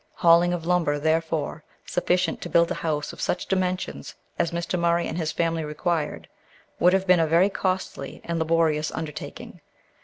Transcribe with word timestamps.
Hauling 0.15 0.51
of 0.51 0.65
lumber, 0.65 0.97
therefore, 0.97 1.63
sufficient 1.85 2.41
to 2.41 2.49
build 2.49 2.71
a 2.71 2.81
house 2.81 3.13
of 3.13 3.21
such 3.21 3.45
dimensions 3.45 4.15
as 4.39 4.49
Mr. 4.49 4.79
Murray 4.79 5.07
and 5.07 5.15
his 5.15 5.31
family 5.31 5.63
required, 5.63 6.27
would 6.79 6.93
have 6.93 7.05
been 7.05 7.19
a 7.19 7.27
very 7.27 7.51
costly 7.51 8.19
and 8.23 8.39
laborious 8.39 8.89
undertaking. 8.91 9.61